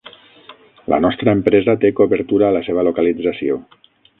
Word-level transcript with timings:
La 0.93 0.97
nostra 1.05 1.35
empresa 1.37 1.77
té 1.83 1.91
cobertura 2.01 2.49
a 2.49 2.57
la 2.59 2.65
seva 2.71 2.89
localització. 2.89 3.61